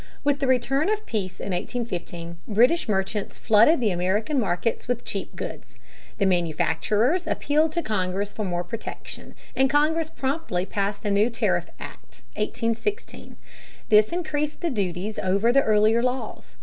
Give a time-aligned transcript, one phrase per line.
[0.23, 5.35] With the return of peace in 1815, British merchants flooded the American markets with cheap
[5.35, 5.79] goods (p.
[6.17, 6.17] 220).
[6.17, 11.69] The manufacturers appealed to Congress for more protection, and Congress promptly passed a new tariff
[11.79, 13.35] act (1816).
[13.89, 16.55] This increased the duties over the earlier laws.